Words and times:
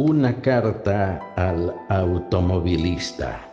Una 0.00 0.40
carta 0.42 1.18
al 1.34 1.74
automovilista. 1.88 3.44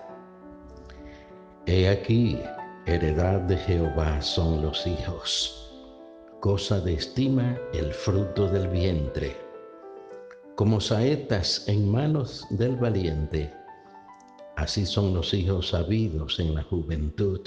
He 1.66 1.90
aquí, 1.90 2.40
heredad 2.86 3.40
de 3.42 3.58
Jehová 3.58 4.22
son 4.22 4.62
los 4.62 4.86
hijos, 4.86 5.74
cosa 6.42 6.80
de 6.82 6.94
estima 6.94 7.58
el 7.74 7.92
fruto 7.92 8.48
del 8.48 8.68
vientre 8.68 9.36
como 10.54 10.80
saetas 10.80 11.68
en 11.68 11.92
manos 11.92 12.46
del 12.52 12.76
valiente. 12.76 13.52
Así 14.56 14.86
son 14.86 15.16
los 15.16 15.34
hijos 15.34 15.70
sabidos 15.70 16.40
en 16.40 16.54
la 16.54 16.62
juventud. 16.62 17.42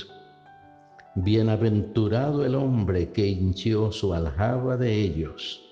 Bienaventurado 1.15 2.45
el 2.45 2.57
hombre 2.57 3.13
que 3.13 3.29
hinchió 3.29 3.93
su 3.93 4.13
aljaba 4.13 4.77
de 4.77 4.93
ellos. 4.93 5.63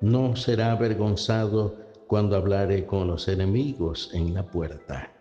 No 0.00 0.36
será 0.36 0.70
avergonzado 0.70 1.89
cuando 2.10 2.34
hablare 2.34 2.86
con 2.86 3.06
los 3.06 3.28
enemigos 3.28 4.10
en 4.12 4.34
la 4.34 4.42
puerta. 4.42 5.12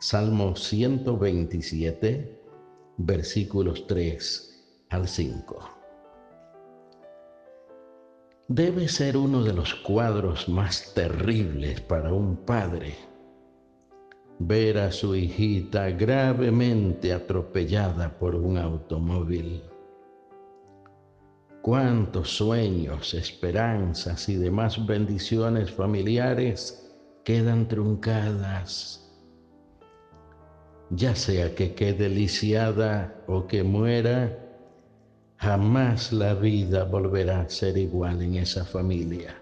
Salmo 0.00 0.56
127, 0.56 2.40
versículos 2.96 3.86
3 3.86 4.86
al 4.88 5.06
5 5.06 5.80
debe 8.48 8.88
ser 8.88 9.16
uno 9.16 9.44
de 9.44 9.52
los 9.52 9.76
cuadros 9.76 10.48
más 10.48 10.92
terribles 10.92 11.82
para 11.82 12.12
un 12.12 12.36
padre 12.38 12.96
ver 14.40 14.78
a 14.78 14.90
su 14.90 15.14
hijita 15.14 15.90
gravemente 15.90 17.12
atropellada 17.12 18.18
por 18.18 18.34
un 18.34 18.58
automóvil. 18.58 19.62
Cuántos 21.62 22.30
sueños, 22.30 23.14
esperanzas 23.14 24.28
y 24.28 24.36
demás 24.36 24.86
bendiciones 24.86 25.70
familiares 25.70 26.90
quedan 27.24 27.68
truncadas. 27.68 29.10
Ya 30.90 31.14
sea 31.14 31.54
que 31.54 31.74
quede 31.74 32.08
lisiada 32.08 33.14
o 33.26 33.46
que 33.46 33.62
muera, 33.62 34.40
Jamás 35.40 36.12
la 36.12 36.34
vida 36.34 36.84
volverá 36.84 37.40
a 37.40 37.48
ser 37.48 37.78
igual 37.78 38.20
en 38.20 38.34
esa 38.34 38.62
familia. 38.62 39.34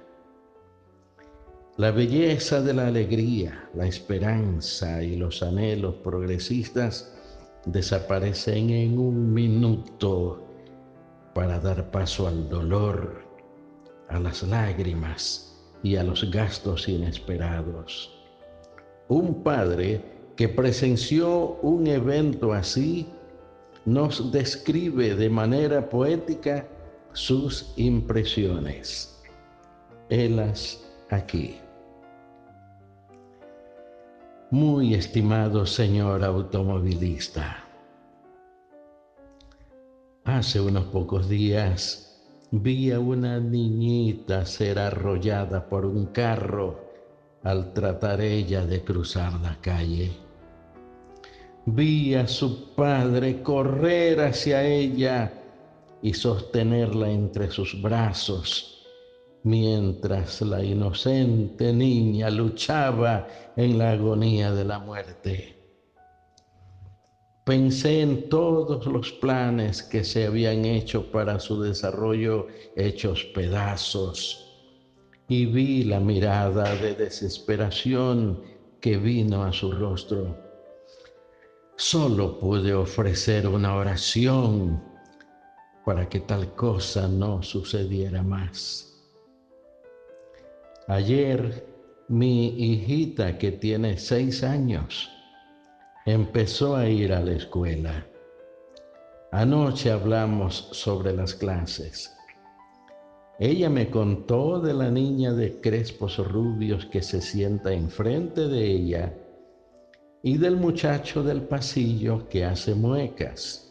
La 1.76 1.90
belleza 1.90 2.62
de 2.62 2.72
la 2.72 2.86
alegría, 2.86 3.68
la 3.74 3.88
esperanza 3.88 5.02
y 5.02 5.16
los 5.16 5.42
anhelos 5.42 5.96
progresistas 6.04 7.12
desaparecen 7.66 8.70
en 8.70 8.96
un 8.96 9.34
minuto 9.34 10.47
para 11.38 11.60
dar 11.60 11.88
paso 11.92 12.26
al 12.26 12.48
dolor, 12.48 13.22
a 14.08 14.18
las 14.18 14.42
lágrimas 14.42 15.56
y 15.84 15.94
a 15.94 16.02
los 16.02 16.28
gastos 16.32 16.88
inesperados. 16.88 18.12
Un 19.06 19.44
padre 19.44 20.02
que 20.34 20.48
presenció 20.48 21.56
un 21.62 21.86
evento 21.86 22.52
así 22.52 23.06
nos 23.84 24.32
describe 24.32 25.14
de 25.14 25.30
manera 25.30 25.88
poética 25.88 26.66
sus 27.12 27.72
impresiones. 27.76 29.22
Helas 30.10 30.84
aquí. 31.10 31.60
Muy 34.50 34.94
estimado 34.94 35.64
señor 35.66 36.24
automovilista, 36.24 37.64
hace 40.28 40.60
unos 40.60 40.84
pocos 40.84 41.26
días 41.26 42.22
vi 42.50 42.92
a 42.92 43.00
una 43.00 43.40
niñita 43.40 44.44
ser 44.44 44.78
arrollada 44.78 45.66
por 45.66 45.86
un 45.86 46.06
carro 46.06 46.78
al 47.42 47.72
tratar 47.72 48.20
ella 48.20 48.66
de 48.66 48.84
cruzar 48.84 49.32
la 49.40 49.58
calle. 49.62 50.12
Vi 51.64 52.14
a 52.14 52.26
su 52.26 52.74
padre 52.74 53.42
correr 53.42 54.20
hacia 54.20 54.66
ella 54.66 55.32
y 56.02 56.12
sostenerla 56.12 57.10
entre 57.10 57.50
sus 57.50 57.80
brazos, 57.80 58.86
mientras 59.44 60.42
la 60.42 60.62
inocente 60.62 61.72
niña 61.72 62.28
luchaba 62.28 63.26
en 63.56 63.78
la 63.78 63.92
agonía 63.92 64.52
de 64.52 64.64
la 64.64 64.78
muerte. 64.78 65.57
Pensé 67.48 68.02
en 68.02 68.28
todos 68.28 68.84
los 68.84 69.10
planes 69.10 69.82
que 69.82 70.04
se 70.04 70.26
habían 70.26 70.66
hecho 70.66 71.10
para 71.10 71.40
su 71.40 71.62
desarrollo 71.62 72.46
hechos 72.76 73.24
pedazos 73.34 74.54
y 75.28 75.46
vi 75.46 75.84
la 75.84 75.98
mirada 75.98 76.74
de 76.74 76.94
desesperación 76.94 78.42
que 78.82 78.98
vino 78.98 79.44
a 79.44 79.52
su 79.54 79.72
rostro 79.72 80.36
Solo 81.76 82.38
pude 82.38 82.74
ofrecer 82.74 83.48
una 83.48 83.76
oración 83.76 84.84
para 85.86 86.06
que 86.06 86.20
tal 86.20 86.54
cosa 86.54 87.08
no 87.08 87.42
sucediera 87.42 88.22
más. 88.22 88.94
Ayer 90.86 91.66
mi 92.08 92.48
hijita 92.48 93.38
que 93.38 93.52
tiene 93.52 93.96
seis 93.96 94.44
años 94.44 95.08
empezó 96.10 96.74
a 96.74 96.88
ir 96.88 97.12
a 97.12 97.20
la 97.20 97.32
escuela. 97.32 98.06
Anoche 99.30 99.90
hablamos 99.90 100.70
sobre 100.72 101.12
las 101.12 101.34
clases. 101.34 102.16
Ella 103.38 103.68
me 103.68 103.90
contó 103.90 104.58
de 104.58 104.72
la 104.72 104.90
niña 104.90 105.34
de 105.34 105.60
crespos 105.60 106.16
rubios 106.16 106.86
que 106.86 107.02
se 107.02 107.20
sienta 107.20 107.74
enfrente 107.74 108.48
de 108.48 108.64
ella 108.64 109.14
y 110.22 110.38
del 110.38 110.56
muchacho 110.56 111.22
del 111.22 111.42
pasillo 111.42 112.26
que 112.30 112.46
hace 112.46 112.74
muecas, 112.74 113.70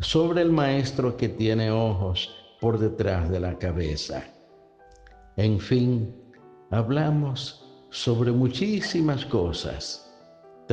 sobre 0.00 0.42
el 0.42 0.50
maestro 0.50 1.16
que 1.16 1.28
tiene 1.28 1.70
ojos 1.70 2.34
por 2.60 2.80
detrás 2.80 3.30
de 3.30 3.38
la 3.38 3.56
cabeza. 3.56 4.24
En 5.36 5.60
fin, 5.60 6.12
hablamos 6.72 7.64
sobre 7.90 8.32
muchísimas 8.32 9.24
cosas, 9.24 10.11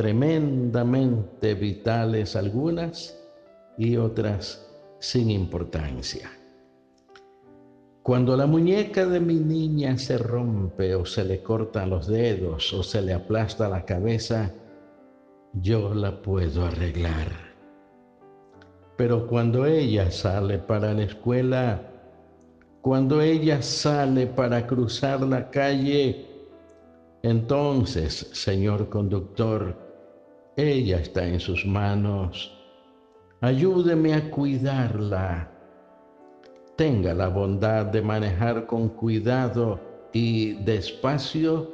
tremendamente 0.00 1.52
vitales 1.52 2.34
algunas 2.34 3.22
y 3.76 3.98
otras 3.98 4.66
sin 4.98 5.30
importancia. 5.30 6.30
Cuando 8.02 8.34
la 8.34 8.46
muñeca 8.46 9.04
de 9.04 9.20
mi 9.20 9.34
niña 9.34 9.98
se 9.98 10.16
rompe 10.16 10.94
o 10.94 11.04
se 11.04 11.22
le 11.22 11.42
cortan 11.42 11.90
los 11.90 12.06
dedos 12.06 12.72
o 12.72 12.82
se 12.82 13.02
le 13.02 13.12
aplasta 13.12 13.68
la 13.68 13.84
cabeza, 13.84 14.50
yo 15.52 15.92
la 15.92 16.22
puedo 16.22 16.64
arreglar. 16.64 17.28
Pero 18.96 19.26
cuando 19.26 19.66
ella 19.66 20.10
sale 20.10 20.60
para 20.60 20.94
la 20.94 21.02
escuela, 21.02 21.82
cuando 22.80 23.20
ella 23.20 23.60
sale 23.60 24.28
para 24.28 24.66
cruzar 24.66 25.20
la 25.20 25.50
calle, 25.50 26.26
entonces, 27.22 28.30
señor 28.32 28.88
conductor, 28.88 29.89
ella 30.60 30.98
está 30.98 31.26
en 31.26 31.40
sus 31.40 31.64
manos. 31.64 32.56
Ayúdeme 33.40 34.14
a 34.14 34.30
cuidarla. 34.30 35.50
Tenga 36.76 37.14
la 37.14 37.28
bondad 37.28 37.86
de 37.86 38.02
manejar 38.02 38.66
con 38.66 38.88
cuidado 38.88 39.80
y 40.12 40.52
despacio 40.64 41.72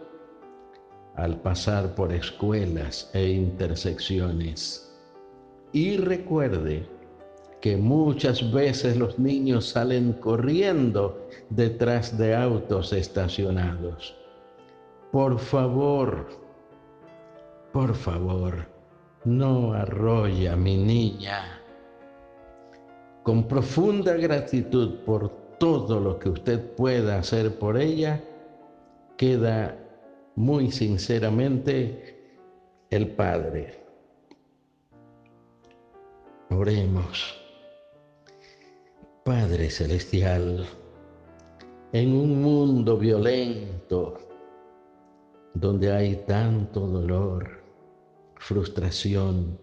al 1.16 1.40
pasar 1.40 1.94
por 1.94 2.12
escuelas 2.12 3.10
e 3.14 3.30
intersecciones. 3.30 4.94
Y 5.72 5.96
recuerde 5.96 6.86
que 7.60 7.76
muchas 7.76 8.52
veces 8.52 8.96
los 8.96 9.18
niños 9.18 9.70
salen 9.70 10.12
corriendo 10.12 11.26
detrás 11.50 12.16
de 12.16 12.34
autos 12.34 12.92
estacionados. 12.92 14.14
Por 15.10 15.38
favor, 15.38 16.28
por 17.72 17.94
favor, 17.94 18.75
no 19.26 19.72
arrolla 19.72 20.56
mi 20.56 20.76
niña. 20.76 21.60
Con 23.24 23.48
profunda 23.48 24.14
gratitud 24.14 25.00
por 25.04 25.28
todo 25.58 25.98
lo 26.00 26.18
que 26.18 26.28
usted 26.28 26.74
pueda 26.76 27.18
hacer 27.18 27.58
por 27.58 27.76
ella, 27.76 28.22
queda 29.16 29.76
muy 30.36 30.70
sinceramente 30.70 32.38
el 32.90 33.08
Padre. 33.08 33.82
Oremos. 36.50 37.42
Padre 39.24 39.70
Celestial, 39.70 40.64
en 41.92 42.14
un 42.14 42.42
mundo 42.42 42.96
violento, 42.96 44.18
donde 45.54 45.90
hay 45.90 46.14
tanto 46.28 46.86
dolor, 46.86 47.65
frustración, 48.46 49.58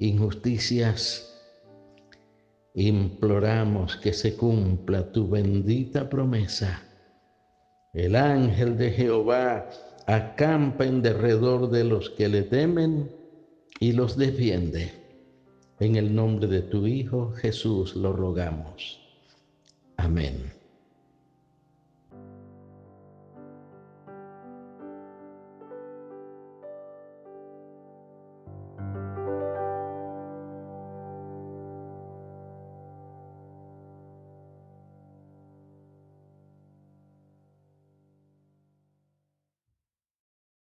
injusticias, 0.00 1.32
imploramos 2.74 3.96
que 3.98 4.12
se 4.12 4.34
cumpla 4.34 5.12
tu 5.12 5.28
bendita 5.28 6.08
promesa. 6.08 6.82
El 7.92 8.16
ángel 8.16 8.76
de 8.78 8.90
Jehová 8.90 9.70
acampa 10.08 10.86
en 10.86 11.02
derredor 11.02 11.70
de 11.70 11.84
los 11.84 12.10
que 12.10 12.28
le 12.28 12.42
temen 12.42 13.12
y 13.78 13.92
los 13.92 14.16
defiende. 14.16 14.90
En 15.78 15.94
el 15.94 16.12
nombre 16.12 16.48
de 16.48 16.62
tu 16.62 16.88
Hijo 16.88 17.30
Jesús 17.34 17.94
lo 17.94 18.12
rogamos. 18.12 18.98
Amén. 19.96 20.59